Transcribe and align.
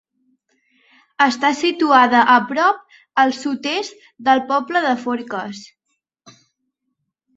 Està 1.25 1.51
situada 1.59 2.23
a 2.37 2.39
prop 2.53 2.81
al 3.25 3.35
sud-est 3.43 4.09
del 4.29 4.43
poble 4.53 4.83
de 4.87 4.95
Forques. 5.05 5.63